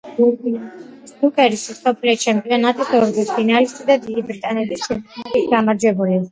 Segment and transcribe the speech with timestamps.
[1.09, 6.23] სნუკერის მსოფლიო ჩემპიონატის ორგზის ფინალისტი და დიდი ბრიტანეთის ჩემპიონატის გამარჯვებული.